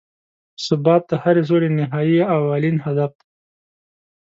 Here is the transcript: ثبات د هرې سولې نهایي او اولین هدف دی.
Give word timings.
ثبات 0.67 1.03
د 1.09 1.11
هرې 1.23 1.43
سولې 1.49 1.69
نهایي 1.79 2.19
او 2.33 2.39
اولین 2.49 2.77
هدف 2.85 3.11
دی. 3.19 3.27